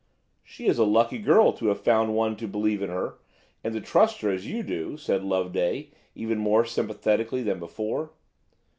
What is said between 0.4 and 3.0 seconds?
"She is a lucky girl to have found one to believe in